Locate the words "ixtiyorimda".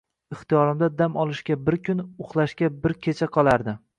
0.35-0.87